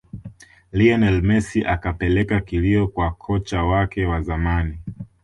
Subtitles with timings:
[0.71, 4.77] lionel messi akapeleka kilio kwa kocha wake wa zamani